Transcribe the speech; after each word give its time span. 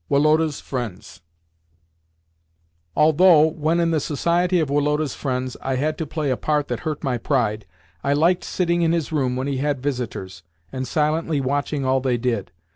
WOLODA'S 0.09 0.59
FRIENDS 0.61 1.21
Although, 2.95 3.49
when 3.51 3.79
in 3.79 3.91
the 3.91 3.99
society 3.99 4.59
of 4.59 4.67
Woloda's 4.71 5.13
friends, 5.13 5.55
I 5.61 5.75
had 5.75 5.95
to 5.99 6.07
play 6.07 6.31
a 6.31 6.37
part 6.37 6.69
that 6.69 6.79
hurt 6.79 7.03
my 7.03 7.19
pride, 7.19 7.67
I 8.03 8.13
liked 8.13 8.43
sitting 8.43 8.81
in 8.81 8.93
his 8.93 9.11
room 9.11 9.35
when 9.35 9.45
he 9.45 9.57
had 9.57 9.79
visitors, 9.79 10.41
and 10.71 10.87
silently 10.87 11.39
watching 11.39 11.85
all 11.85 11.99
they 12.01 12.17
did. 12.17 12.51